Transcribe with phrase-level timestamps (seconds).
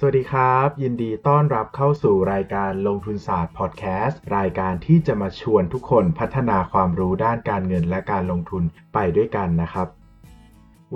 [0.00, 8.62] สวัสดีครับ ยินดีต้อนรับเข้าสู่รายการลงทุนศาสตร์พอดแคสต์รายการที่จะมาชวนทุกคนพัฒนาความรู้ด้านการเงินและการลงทุน
[8.94, 9.88] ไปด้วยกันนะครับ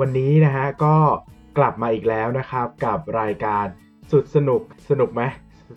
[0.00, 0.96] วันนี้นะฮะก็
[1.58, 3.64] กลับมาอีกแล้วนะครับ กับรายการ
[4.12, 5.22] สุดสนุกสนุกไหม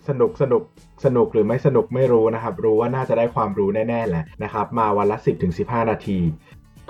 [0.08, 0.62] สนุกสนุก
[1.04, 5.16] สนุกหรือไม่สนุกไม่รู้นะครับ รู้ว่าน่าจะได้ความรู้แน่ๆแหละนะครับ มาวันละ
[5.54, 6.18] 10-15 นาที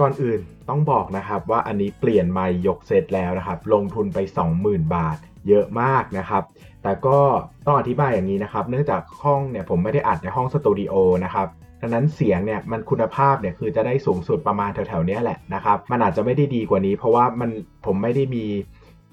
[0.01, 4.19] ก่อนอื่นต้องบอกนะครับว่าอันนี้เปลี่ยนไมค์ยกเซตแล้วนะครับ ลงทุนไป
[4.57, 5.19] 20,000 บาท
[5.49, 6.43] เยอะมากนะครับ
[6.83, 7.19] แต่ก็
[7.67, 11.49] ต้องอธิบายอย่างนี้นะครับ เนื่องจากห้องเนี่ยผมไม่ได้อัดในห้องสตูดิโอนะครับ
[11.81, 17.51] ดังนั้นเสียงเนี่ยมันคุณภาพเนี่ยคือจะได้สูงสุดประมาณแถวๆนี้แหละนะครับ มันอาจจะไม่ได้ดีกว่านี้ เพราะว่ามัน
[17.87, 18.45] ผมไม่ได้มี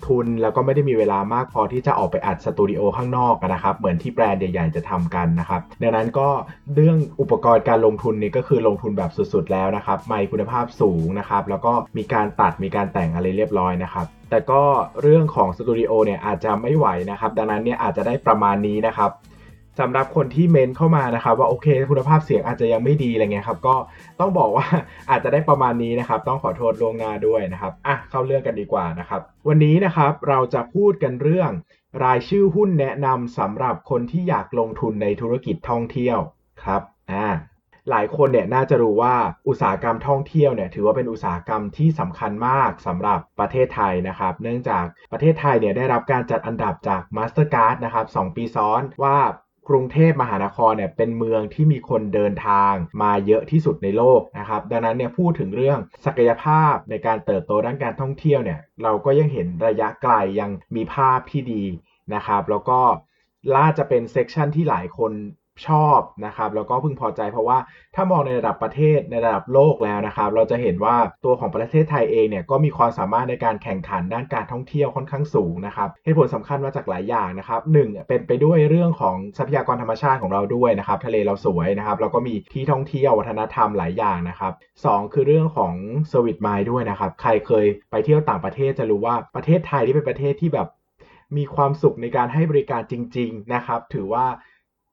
[0.08, 6.30] ทุนแล้วก็ไม่ได้มีเวลามากพอที่จะออกไปอัดสตูดิโอข้างนอกนะครับ เหมือนที่แบรนด์ใหญ่ๆจะทำกันนะครับ ดังนั้นก็
[6.76, 14.64] เรื่องอุปกรณ์การลงทุนนี่ก็คือลงทุนแบบสุดๆแล้วนะครับไมค์คุณภาพสูงนะครับ แล้วก็มีการตัดมีการแต่งอะไรเรียบร้อยนะครับ แต่ก็
[15.02, 19.12] เรื่องของสตูดิโอเนี่ยอาจจะไม่ไหวนะครับ ดังนั้นเนี่ยอาจจะได้ประมาณนี้นะครับ
[19.80, 23.76] สำหรับคนที่เมนเข้ามานะครับ ว่าโอเค คุณภาพเสียงอาจจะยังไม่ดีอะไรเงี้ยครับก็
[24.20, 24.66] ต้องบอกว่า
[25.10, 31.52] อาจจะได้ประมาณนี้นะครับ ต้องขอโทษล่วงหน้าด้วยนะครับอะเข้าเรื่องกันดีกว่านะครับ วันนี้นะครับเราจะพูดกันเรื่อง
[32.04, 36.20] รายชื่อหุ้นแนะนำสำหรับคนที่อยากลงทุนในธุรกิจท่องเที่ยว
[36.64, 37.28] ครับอ่า
[37.90, 39.16] หลายคนเนี่ยน่าจะรู้ว่า
[39.48, 49.18] อุตสาหกรรมท่องเที่ยวเนี่ยถือว่าเป็นอุตสาหกรรมที่สำคัญมากสำหรับประเทศไทยนะครับ เนื่องจากประเทศไทยเนี่ยได้รับการจัดอันดับจาก Mastercard นะครับ2ปีซ้อนว่า
[49.70, 61.64] กรุงเทพมหานครเนี่ยเป็นเมืองที่มีคนเดินทางมาเยอะที่สุดในโลกนะครับ ดังนั้นเนี่ยพูดถึงเรื่องศักยภาพในการเติบโตด้านการท่องเที่ยวเนี่ยเราก็ยังเห็นระยะไกลยังมีภาพที่ดี
[62.16, 62.80] นะครับ แล้วก็
[63.56, 65.12] ล่าจะเป็นเซกชันที่หลายคน
[65.68, 67.58] ชอบนะครับแล้วก็พึงพอใจเพราะว่า
[67.96, 84.54] ถ้ามองในระดับประเทศในระดับโลกแล้วนะครับ เราจะเห็นว่าตัวของประเทศไทยเองเนี่ยก็มีความสามารถในการแข่งขันด้านการท่องเที่ยวค่อนข้างสูงนะครับเหตุผลสำคัญมาจากหลายอย่างนะครับหนึ่งเป็นไปด้วยเรื่องของทรัพยากรธรรมชาติของเราด้วยนะครับ ทะเลเราสวยนะครับแล้วก็มีที่ท่องเที่ยววัฒนธรรมหลายอย่างนะครับ
[84.86, 85.74] สองคือเรื่องของ
[86.10, 90.70] service mind ด้วยนะครับใครเคยไปเที่ยวต่างประเทศจะรู้ว่าประเทศไทยที่เป็นประเทศที่แบบ
[91.38, 94.26] มีความสุขในการให้บริการจริง ๆ นะครับ ถือว่า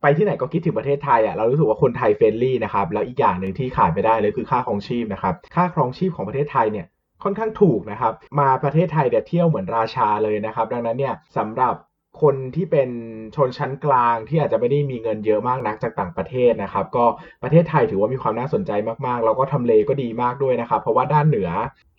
[0.03, 6.87] ไปที่ไหนก็คิดถึงประเทศไทยอะเรารู้สึกว่าคนไทย friendly นะครับแล้วอีกอย่างหนึ่งที่ขาดไม่ได้เลยคือค่าครองชีพนะครับค่าครองชีพของประเทศไทยเนี่ย
[7.25, 11.75] ค่อนข้างถูกนะครับ มาประเทศไทยเนี่ยวเที่ยวเหมือนราชาเลยนะครับ ดังนั้นเนี่ยสำหรับ
[12.23, 12.91] คนที่เป็น
[13.37, 17.05] ชนชั้นกลางที่อาจจะไม่ได้มีเงินเยอะมากนักจากต่างประเทศนะครับ ก็
[17.43, 18.71] ประเทศไทยถือว่ามีความน่าสนใจ
[19.07, 21.51] มากๆ แล้วก็ทำเลก็ดีมากด้วยนะครับ เพราะว่าด้านเหนือ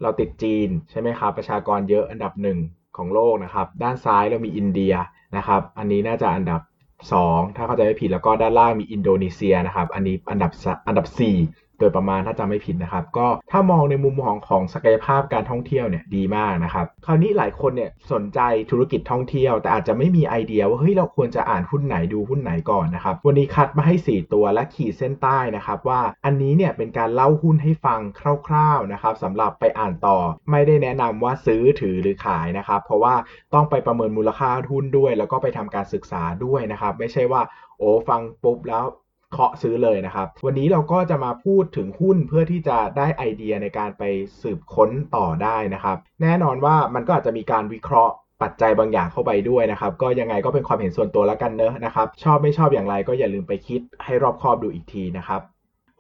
[0.01, 2.57] เราติดจีนใช่ไหมครับประชากรเยอะอันดับหนึ่ง
[2.97, 4.94] ของโลกนะครับ ด้านซ้ายเรามีอินเดีย
[5.38, 6.62] นะครับ อันนี้น่าจะอันดับ
[7.09, 10.51] 2 ถ้าเข้าใจไม่ผิดแล้วก็ด้านล่างมีอินโดนีเซียนะครับ อันนี้อันดับ
[10.88, 11.06] อันดับ
[11.39, 18.40] 4 โดยประมาณถ้าจำไม่ผิดนะครับ ก็ถ้ามองในมุมมองของศักยภาพการท่องเที่ยวเนี่ยดีมากนะครับ คราวนี้หลายคนเนี่ยสนใจ
[18.72, 28.00] ธุรกิจท่องเที่ยว แต่อาจจะไม่มีไอเดียว่าเฮ้ยเราควรจะอ่านหุ้นไหนดูหุ้นไหนก่อนนะครับ วันนี้คัดมาให้ 4 ตัวและขีดเส้นใต้นะครับว่าอันนี้เนี่ยเป็นการเล่าหุ้นให้ฟัง
[28.48, 30.18] คร่าวๆนะครับสำหรับไปอ่านต่อ
[30.52, 33.16] ไม่ได้แนะนำว่าซื้อถือหรือขายนะครับ เพราะว่า
[33.53, 37.42] ต้องไปประเมินมูลค่าหุ้นด้วย แล้วก็ไปทำการศึกษาด้วยนะครับ ไม่ใช่ว่า
[37.78, 38.86] โอ้ฟังปุ๊บแล้ว
[39.31, 44.03] เคาะซื้อเลยนะครับ วันนี้เราก็จะมาพูดถึงหุ้นเพื่อที่จะได้ไอเดียในการไป
[44.42, 55.42] สืบค้นต่อได้นะครับ แน่นอนว่ามันก็อาจจะมีการวิเคราะห์ปัจจัยบางอย่างเข้าไปด้วยนะครับ ก็ยังไงก็เป็นความเห็นส่วนตัวแล้วกันเนอะนะครับ ชอบไม่ชอบอย่างไรก็อย่าลืมไปคิดให้รอบคอบดูอีกทีนะครับ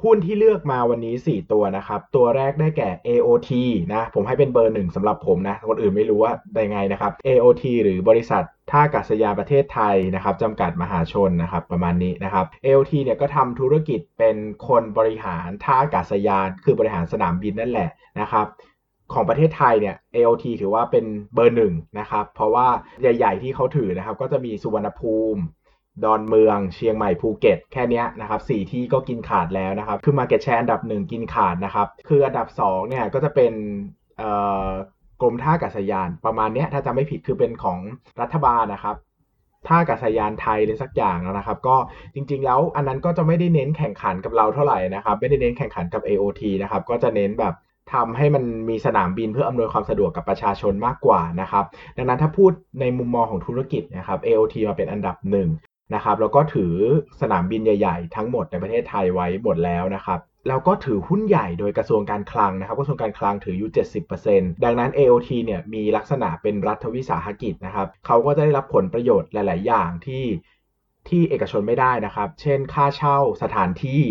[0.03, 3.51] หุ้นที่เลือกมาวันนี้ 4 ตัวนะครับ ตัวแรกได้แก่ AOT
[3.93, 14.37] นะ ผมให้เป็นเบอร์หนึ่งสำหรับผมนะ คนอื่นไม่รู้ว่าได้ไงนะครับ AOT หรือบริษัท ท่าอากาศยานประเทศไทยนะครับจำกัดมหาชนนะครับประมาณนี้นะครับ AOT เนี่ยก็ทำธุรกิจเป็น
[14.67, 17.89] คนบริหารท่าอากาศยานคือบริหารสนามบินนั่นแหละ
[18.19, 18.47] นะครับ
[19.13, 22.67] ของประเทศไทยเนี่ย AOT ถือว่าเป็นเบอร์หนึ่งนะครับ เพราะว่า
[23.01, 25.41] ใหญ่ ๆ ที่เขาถือนะครับ ก็จะมีสุวรรณภูมิ
[26.03, 33.53] ดอนเมือง เชียงใหม่ภูเก็ต แค่นี้นะครับสี่ที่ก็กินขาดแล้วนะครับ คือ Market Share อันดับหนึ่งกินขาดนะครับ คืออันดับ2เนี่ยก็จะเป็น
[35.21, 37.79] กรมท่าอากาศยานประมาณนี้ถ้าจำไม่ผิดคือเป็นของ
[38.21, 38.95] รัฐบาลนะครับ
[39.67, 41.75] ท่าอากาศยานไทยหรือสักอย่างนะครับ ก็
[42.13, 47.53] จริง ๆ แล้วอันนั้นก็จะไม่ได้เน้นแข่งขันกับเราเท่าไหร่นะครับ ไม่ได้เน้นแข่งขันกับ AOT นะครับก็จะเน้นแบบ
[47.93, 51.65] ทำให้มันมีสนามบินเพื่ออำนวยความสะดวกกับประชาชนมากกว่านะครับ
[51.97, 55.49] ดังนั้นถ้าพูดในมุมมองของธุรกิจนะครับ AOT มาเป็นอันดับหนึ่ง
[55.95, 56.73] นะครับแล้วก็ถือ
[57.21, 63.71] สนามบินใหญ่ ๆ ทั้งหมดในประเทศไทยไว้หมดแล้วนะครับ แล้วก็ถือหุ้นใหญ่โดยกระทรวงการคลังนะครับกระทรวงการคลังถืออยู่
[64.17, 70.25] 70%ดังนั้น AOT เนี่ยมีลักษณะเป็นรัฐวิสาหกิจนะครับเขาก็จะได้รับผลประโยชน์หลาย ๆ อย่างที่
[71.09, 74.03] ที่เอกชนไม่ได้นะครับ เช่น ค่าเช่าสถานที่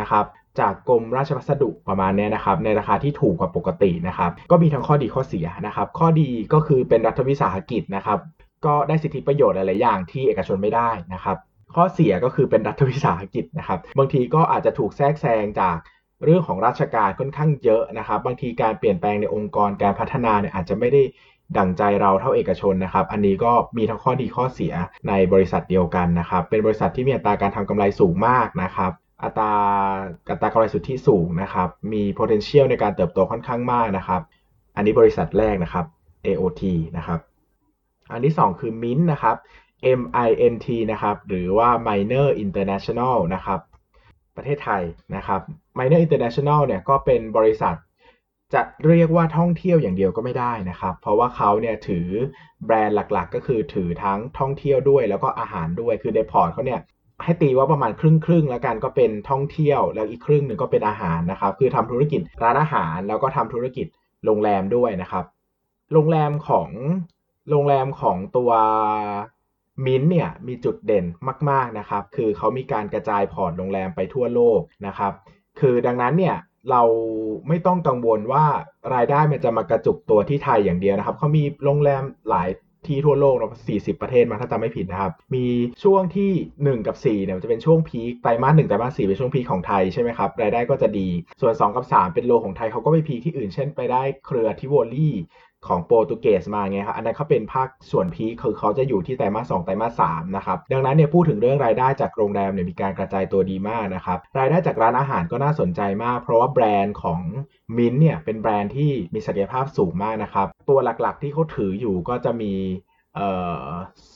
[0.00, 0.24] นะครับ
[0.60, 8.18] จากกรมราชพัสดุประมาณนี้นะครับในราคาที่ถูกกว่าปกตินะครับก็มีทั้งข้อดีข้อเสียนะครับ ข้อดีก็คือเป็นรัฐวิสาหกิจนะครับ
[8.66, 11.36] ก็ได้สิทธิประโยชน์หลาย ๆ อย่างที่เอกชนไม่ได้นะครับ
[11.74, 15.76] ข้อเสียก็คือเป็นรัฐวิสาหกิจนะครับ บางทีก็อาจจะถูกแทรกแซงจาก
[16.24, 21.02] เรื่องของราชการค่อนข้างเยอะนะครับ บางทีการเปลี่ยนแปลงในองค์กรการพัฒนาเนี่ยอาจจะไม่ได้
[21.58, 24.74] ดั่งใจเราเท่าเอกชนนะครับ อันนี้ก็มีทั้งข้อดีข้อเสีย
[25.08, 28.92] ในบริษัทเดียวกันนะครับ เป็นบริษัทที่มีอัตราการทำกำไรสูงมากนะครับ
[29.22, 29.52] อัตรา
[30.30, 34.20] อัตรากำไรสุทธิสูงนะครับ มี potential ในการเติบโตค่อนข้างมากนะครับ
[34.76, 35.84] อันนี้บริษัทแรกนะครับ
[36.26, 36.62] AOT
[36.96, 37.20] นะครับ
[38.12, 39.36] อันที่ 2 คือ Mint นะครับ
[40.00, 43.60] MINT นะครับ หรือว่า Minor International นะครับ
[44.36, 44.82] ประเทศไทย
[45.16, 45.40] นะครับ
[45.78, 47.76] Minor International เนี่ยก็เป็นบริษัท
[48.54, 52.08] จะเรียกว่าท่องเที่ยวอย่างเดียวก็ไม่ได้นะครับ เพราะว่าเขาเนี่ยถือ
[52.66, 56.80] แบรนด์หลักๆ ก็คือถือทั้งท่องเที่ยวด้วย แล้วก็อาหารด้วย คือในพอร์ตเขาเนี่ย
[57.24, 63.86] ให้ตีว่าประมาณครึ่งครึ่งแล้วกันก็เป็นท่องเที่ยวแล้วอีกครึ่งหนึ่งก็เป็นอาหารนะครับ คือทำธุรกิจร้านอาหารแล้วก็ทำธุรกิจ
[64.24, 65.24] โรงแรมด้วยนะครับ
[65.92, 66.68] โรงแรมของ
[67.50, 68.50] โรงแรมของตัว
[69.86, 71.04] มินเนี่ยมีจุดเด่น
[71.50, 75.12] มากๆนะครับ คือเขามีการกระจายพอร์ตโรงแรมไปทั่วโลกนะครับ
[75.60, 76.36] คือดังนั้นเนี่ย
[76.70, 76.82] เรา
[77.48, 78.44] ไม่ต้องกังวลว่า
[78.94, 82.48] รายได้มันจะมากระจุกตัวที่ไทยอย่างเดียวนะครับเขามีโรงแรมหลาย
[82.86, 85.46] ที่ทั่วโลกนะ40 ประเทศมั้งถ้าจำไม่ผิดนะครับ มี
[85.84, 91.08] ช่วงที่ 1 กับ 4 เนี่ยจะเป็นช่วง peak ไตรมาส1ไตรมาส4เป็นช่วง peak ของไทยใช่ไหมครับ รายได้ก็จะดี
[91.40, 95.14] ส่วน 2 กับ 3 เป็น low ของไทยเขาก็ไป peak ที่อื่น เช่นไปได้เครือ Tivoli
[95.66, 107.20] ของโปรตุเกสมาไงครับอันนั้นเขาเป็นภาคส่วน peak คือเขาจะอยู่ที่ไตรมาสสองไตรมาสสามนะครับดังนั้นเนี่ยพูดถึงเรื่องรายได้จากโรงแรมเนี่ยมีการกระจายตัวดีมากนะครับรายได้จากร้านอาหารก็น่าสนใจมาก เพราะว่าแบรนด์ของ
[107.76, 112.52] มินเนี่ยเป็นแบรนด์ที่มีศักยภาพสูงมากนะครับตัวหลักๆที่เขาถืออยู่ก็จะมี
[113.14, 113.28] เอ่
[113.66, 113.68] อ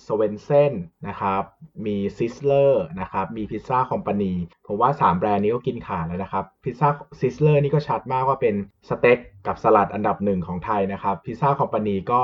[0.06, 0.72] Swensen's
[1.08, 1.42] นะครับ
[1.86, 4.32] มี Sizzler นะครับ มี Pizza Company
[4.66, 6.88] ผมว่า 3 แบรนด์นี้ก็กินขาดแล้วนะครับ พิซซ่า
[7.20, 8.54] Sizzler นี่ก็ชัดมากว่าเป็น
[8.88, 12.22] สเต็กกับสลัดอันดับหนึ่งของไทยนะครับ Pizza Company ก็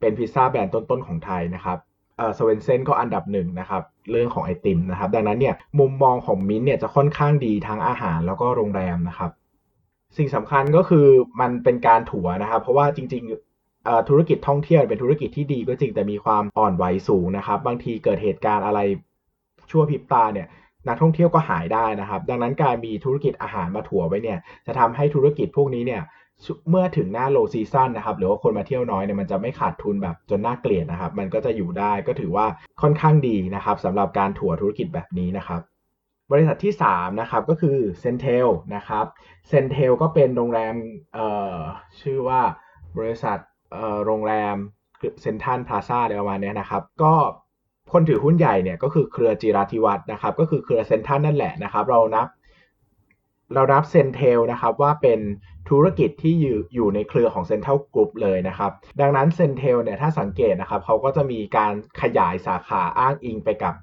[0.00, 1.78] เป็นพิซซ่าแบรนด์ต้นๆของไทยนะครับ
[2.16, 9.30] เอ่อ Swensen's ก็อันดับหนึ่งนะครับ เรื่องของไอติมนะครับ ดังนั้นเนี่ยมุมมองของมิ้นเนี่ยจะค่อนข้างดีทั้งอาหารแล้วก็โรงแรมนะครับ
[10.16, 11.06] สิ่งสำคัญก็คือ
[11.40, 13.47] มันเป็นการถัวนะครับ เพราะว่าจริงๆ
[14.08, 18.80] ธุรกิจท่องเที่ยวเป็นธุรกิจที่ดีก็จริงแต่มีความอ่อนไหวสูงนะครับ บางทีเกิดเหตุการณ์อะไร
[19.70, 20.48] ชั่วพริบตาเนี่ย
[20.88, 26.02] นักท่องเที่ยวก็หายได้นะครับ ดังนั้นการมีธุรกิจอาหารมาถัวไว้เนี่ย จะทำให้ธุรกิจพวกนี้เนี่ย
[26.70, 32.46] เมื่อถึงหน้า low season นะครับ หรือว่าคนมาเที่ยวน้อยเนี่ยมันจะไม่ขาดทุนแบบจนน่าเกลียดนะครับ มันก็จะอยู่ได้ก็ถือว่า
[32.82, 35.60] ค่อนข้างดีนะครับสำหรับการถัวธุรกิจแบบนี้นะครับ
[36.32, 39.04] บริษัทที่3นะครับก็คือ CENTEL นะครับ
[39.48, 40.74] CENTEL ก็เป็นโรงแรม
[42.00, 42.40] ชื่อว่า
[42.98, 43.38] บริษัท
[44.04, 44.56] โรงแรม
[45.22, 47.14] Central Plaza อะไรประมาณนี้นะครับ ก็
[47.92, 52.28] คนถือหุ้นใหญ่เนี่ยก็คือเครือจิราธิวัฒน์นะครับ ก็คือเครือเซนทันนั่นแหละนะครับ เรานับ
[53.54, 55.20] เรานับ CENTEL นะครับว่าเป็น
[55.70, 63.74] ธุรกิจที่อยู่อยู่ในเครือของ Central Group เลยนะครับ ดังนั้น CENTEL เนี่ยถ้าสังเกตนะครับเขาก็จะมีการขยายสาขาอ้างอิงไปกับ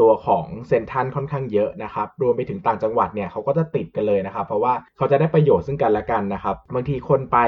[0.00, 7.38] ตัวของเซนทันค่อนข้างเยอะนะครับรวมไปถึงต่างจังหวัดเนี่ยเขาก็จะติดกันเลยนะครับ เพราะว่าเขาจะได้ประโยชน์ซึ่งกันและกันนะครับ บางทีคนไป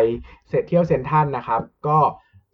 [0.67, 1.99] เที่ยวเซนทันนะครับ ก็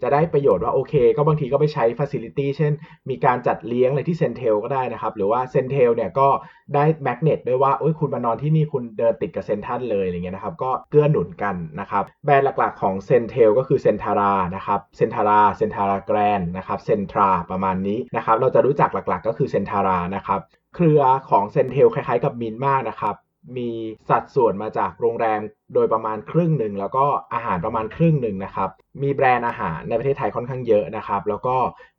[0.03, 2.73] จะได้ประโยชน์ว่าโอเค ก็บางทีก็ไปใช้ facility เช่น
[3.11, 6.29] มีการจัดเลี้ยงอะไรที่ CENTEL ก็ได้นะครับ หรือว่า CENTEL เนี่ยก็
[6.75, 19.29] ได้ magnet ด้วยว่าโอ้ยคุณมานอนที่นี่คุณเดินติดกับเซนทันเลยอะไรเงี้ยนะครับ ก็เกื้อหนุนกันนะครับ แบรนด์หลักๆของ CENTEL ก็คือ Centara นะครับ Centara Centara Grand นะครับ Centra ประมาณนี้นะครับ เราจะรู้จักหลักๆ
[19.29, 20.41] ก็คือ Centara นะครับ
[20.75, 23.15] เครือของ CENTEL คล้ายๆกับมินมากนะครับ
[23.57, 23.69] มี
[24.11, 25.41] สัดส่วนมาจากโรงแรม
[25.75, 28.71] โดยประมาณครึ่งหนึ่งแล้วก็อาหารประมาณครึ่งหนึ่งนะครับ
[29.03, 31.57] มีแบรนด์อาหารในประเทศไทยค่อนข้างเยอะนะครับ แล้วก็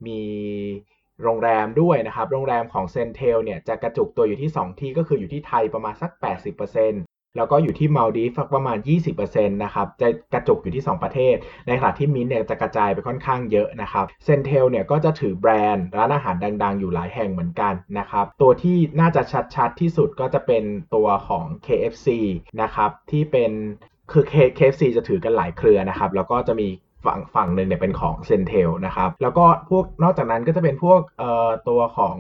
[0.08, 0.20] มี
[1.24, 6.12] โรงแรมด้วยนะครับ โรงแรมของเซนเทลเนี่ยจะกระจุกตัวอยู่ที่ 2 ที่ก็คืออยู่ที่ไทยประมาณสัก
[6.62, 7.07] 80%
[7.38, 8.78] แล้วก็อยู่ที่มาลดีฟประมาณ
[9.16, 11.36] 20%นะครับจะกระจุกอยู่ที่ 2 ประเทศ
[11.68, 19.22] ในขณะที่มินเนี่ยจะกระจายไปค่อนข้างเยอะนะครับเซนเทลเนี่ยก็จะถือแบรนด์ร้านอาหารดังๆ อยู่หลายแห่งเหมือนกันนะครับตัวที่น่าจะ
[19.56, 20.64] ชัดๆที่สุดก็จะเป็น
[20.96, 22.08] ตัวของ KFC
[22.62, 23.52] นะครับที่เป็น
[24.12, 24.24] คือ
[24.58, 26.68] KFC จะถือกันหลายเครือนะครับแล้วก็จะมี
[27.06, 32.18] ฝั่งฝั่งหนึ่งเนี่ยเป็นของ CENTEL นะครับแล้วก็พวกนอกจากนั้นก็จะเป็นพวกเอ่อตัวของ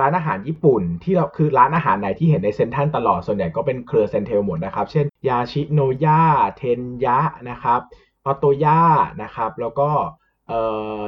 [0.00, 7.18] ร้านอาหารญี่ปุ่นที่เราคือร้านอาหารไหนที่เห็นในเซนทันตลอดส่วนใหญ่ก็เป็นเครือ CENTEL หมดนะครับ เช่น Yoshinoya Tenya
[7.50, 7.80] นะครับ
[8.24, 8.80] Ootoya
[9.22, 9.90] นะครับ แล้วก็
[10.48, 10.60] เอ่
[10.98, 11.00] อ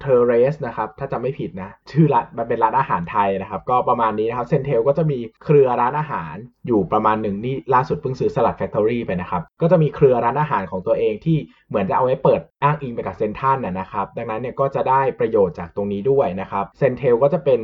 [0.00, 6.34] Terrace นะครับถ้าจำไม่ผิดนะชื่อร้านมันเป็นร้านอาหารไทยนะครับ ก็ประมาณนี้นะครับ CENTEL ก็จะมีเครือร้านอาหาร
[6.66, 11.36] อยู่ประมาณหนึ่งนี่ล่าสุดเพิ่งซื้อ Salad Factory ไปนะครับ ก็จะมีเครือร้านอาหารของตัวเองที่
[11.68, 17.60] เหมือนจะเอาไว้เปิดอ้างอิงไปกับเซนทันนะครับ ดังนั้นเนี่ยก็จะได้ประโยชน์จากตรงนี้ด้วยนะครับ CENTEL ก็จะเป็น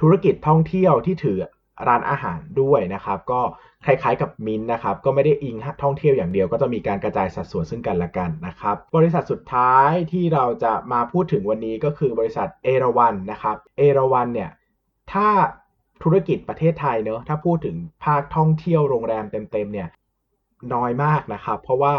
[0.00, 1.38] ธุรกิจท่องเที่ยวที่ถือ
[1.88, 3.40] ร้านอาหารด้วยนะครับ ก็
[3.86, 14.50] คล้ายๆกับมินนะครับ ก็ไม่ได้อิงท่องเที่ยวอย่างเดียว ก็จะมีการกระจายสัดส่วนซึ่งกันและกันนะครับ บริษัทสุดท้ายที่เราจะมาพูดถึงวันนี้ก็คือบริษัทเอราวันนะครับ เอราวันเนี่ย
[15.12, 15.28] ถ้า
[16.02, 19.88] ธุรกิจประเทศไทยเนอะถ้าพูดถึงภาคท่องเที่ยวโรงแรมเต็มๆเนี่ย
[20.74, 21.94] น้อยมากนะครับ เพราะว่า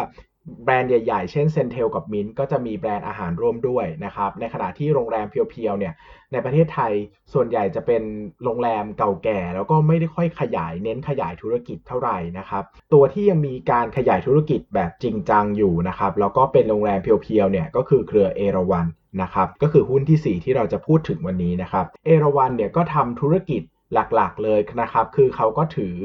[0.63, 5.93] แบรนด์ใหญ่ๆ เช่นเซนเทลกับมินก็จะมีแบรนด์อาหารร่วมด้วยนะครับ ในขณะที่โรงแรมเพียวๆ เนี่ย
[6.31, 6.93] ในประเทศไทย
[7.33, 8.03] ส่วนใหญ่จะเป็น
[8.43, 18.88] โรงแรมเก่าแก่ แล้วก็ไม่ได้ค่อยขยายเน้นขยายธุรกิจเท่าไหร่นะครับ ตัวที่ยังมีการขยายธุรกิจแบบจริงจังอยู่นะครับแล้วก็เป็นโรงแรมเพียวๆ เนี่ยก็คือเครือเอราวัน
[19.21, 23.62] นะครับก็คือหุ้นที่ 4 ที่เราจะพูดถึงวันนี้นะครับเอราวันเนี่ยก็ทำธุรกิจ
[23.93, 25.97] หลักๆ เลยนะครับ คือเขาก็ถือ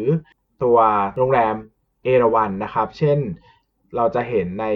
[0.62, 0.78] ตัว
[1.16, 1.54] โรงแรม
[2.04, 3.18] เอราวันนะครับ เช่น
[3.96, 4.66] เราจะเห็นใน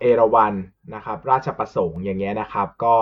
[0.00, 0.54] เอราวัน
[0.94, 2.94] นะครับราชประสงค์อย่างเงี้ยนะครับก็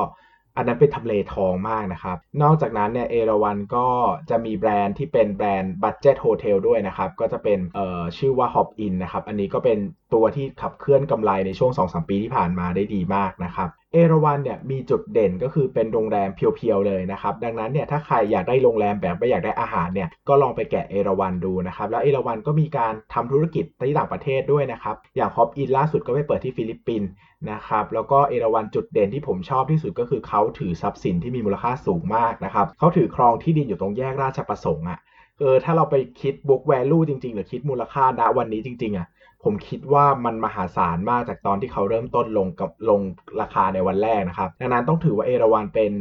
[0.56, 3.86] อันนั้นเป็นทำเลทองมากนะครับ นอกจากนั้นเนี่ยเอราวันก็
[4.30, 9.78] จะมีแบรนด์ที่เป็นแบรนด์ budget hotel ด้วยนะครับ ก็จะเป็นเอ่อชื่อว่า Hop Inn นะครับ อันนี้ก็เป็น
[10.14, 27.08] ตัวที่ขับเคลื่อนกำไรในช่วง 2-3 ปีที่ผ่านมาได้ดีมากนะครับเอราวันเนี่ยมีจุดเด่นก็คือเป็นโรงแรม pure ๆเลยนะครับดังนั้นเนี่ยถ้าใครอยากได้โรงแรมแบบไม่อยากได้อาหารเนี่ยก็ลองไปแกะเอราวันดูนะครับแล้วเอราวันก็มีการทำธุรกิจที่ต่างประเทศด้วยนะครับอย่าง Hop Inn ล่าสุดก็ไปเปิดที่ฟิลิปปินส์
[27.50, 35.00] นะครับแล้วก็เอราวันจุดเด่นที่ผมชอบที่สุดก็คือเขาถือทรัพย์สินที่มีมูลค่าสูงมากนะครับเขาถือครองที่ดินอยู่ตรงแยกราชประสงค์อะ่ะ
[35.40, 39.06] เออถ้าเราไปคิด book value จริงๆ หรือคิดมูลค่าณวันนี้จริงๆอะ่ะ
[39.44, 43.00] ผมคิดว่ามันมหาศาลมากจากตอนที่เขาเริ่มต้นลงกับลง
[43.40, 45.92] ราคาในวันแรกนะครับ ดังนั้นต้องถือว่าเอราวันเป็น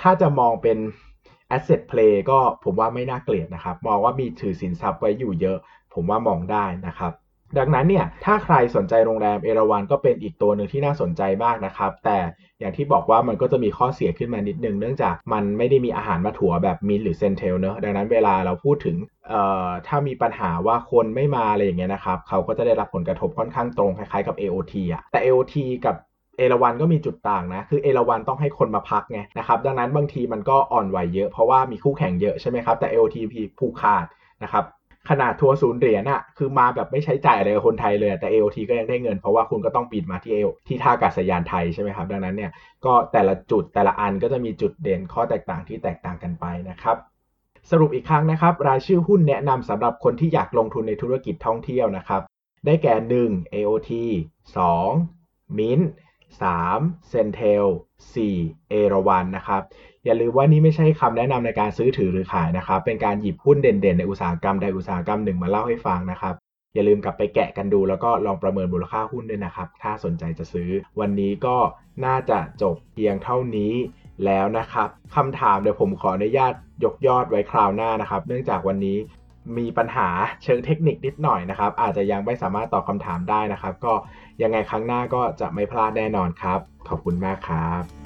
[0.00, 0.78] ถ้าจะมองเป็น
[1.56, 5.58] asset play ก็ผมว่าไม่น่าเกลียดนะครับ มองว่ามีถือสินทรัพย์ไว้อยู่เยอะ
[5.94, 7.12] ผมว่ามองได้นะครับ
[7.58, 12.18] ดังนั้นเนี่ยถ้าใครสนใจโรงแรมเอราวันก็เป็นอีกตัวหนึ่งที่น่าสนใจมากนะครับ แต่
[12.60, 18.96] อย่างที่บอกว่ามันก็จะมีข้อเสียขึ้นมานิดนึง เนื่องจากมันไม่ได้มีอาหารมาถัวแบบมินหรือเซนเทลเนอะดังนั้นเวลาเราพูดถึง
[19.28, 25.96] เอ่อถ้ามีปัญหาว่าคนไม่มาอะไรอย่างเงี้ยนะครับเขาก็จะได้รับผลกระทบค่อนข้างตรงคล้ายๆกับ AOT อะแต่ AOT กับ
[26.38, 34.06] เอราวันก็มีจุดต่างนะ คือเอราวันต้องให้คนมาพักไงนะครับ ดังนั้นบางทีมันก็อ่อนไหวเยอะเพราะว่ามีคู่แข่งเยอะใช่ไหมครับ แต่ LTP ผูกขาด
[34.42, 34.64] นะครับ
[35.08, 42.50] ขนาดทัวร์ศูนย์เหรียญอะคือมาแบบไม่ใช้จ่ายอะไรกับคนไทยเลย แต่ AOT ก็ยังได้เงินเพราะว่าคุณก็ต้องบินมาที่เอที่ท่าอากาศยานไทยใช่ไหมครับ ดังนั้นเนี่ย
[42.84, 46.96] ก็แต่ละจุดแต่ละอันก็จะมีจุดเด่นข้อแตกต่างที่แตกต่างกันไปนะครับ
[47.70, 52.22] สรุปอีกครั้งนะครับ รายชื่อหุ้นแนะนำสำหรับคนที่อยากลงทุนในธุรกิจท่องเที่ยวนะครับ
[52.66, 52.94] ได้แก่
[53.28, 53.54] 1.
[53.54, 53.90] AOT
[54.74, 55.58] 2.
[55.58, 55.86] Mint
[56.40, 57.10] 3.
[57.12, 57.66] Centel
[58.14, 58.68] 4.
[58.70, 59.62] เอราวันนะครับ
[60.06, 66.34] อย่าลืมว่านี่ไม่ใช่คำแนะนำในการซื้อถือหรือขายนะครับ เป็นการหยิบหุ้นเด่นๆในอุตสาหกรรมใดอุตสาหกรรมหนึ่งมาเล่าให้ฟังนะครับ
[66.74, 70.70] อย่าลืมกลับไปแกะกันดู แล้วก็ลองประเมินมูลค่าหุ้นด้วยนะครับ ถ้าสนใจจะซื้อ
[71.00, 71.56] วันนี้ก็
[72.04, 73.72] น่าจะจบเพียงเท่านี้
[74.24, 76.52] แล้วนะครับคำถามเดี๋ยวผมขออนุญาต
[76.84, 78.98] ยกยอดไว้คราวหน้านะครับ เนื่องจากวันนี้
[79.58, 80.08] มีปัญหา
[80.44, 83.92] เชิงเทคนิคนิดหน่อยนะครับ อาจจะยังไม่สามารถตอบคำถามได้นะครับ ก็
[84.42, 88.05] ยังไงครั้งหน้าก็จะไม่พลาดแน่นอนครับ ขอบคุณมากครับ